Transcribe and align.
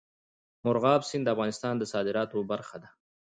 مورغاب 0.63 1.01
سیند 1.09 1.23
د 1.27 1.29
افغانستان 1.35 1.73
د 1.77 1.83
صادراتو 1.93 2.37
برخه 2.51 2.77
ده. 2.83 2.89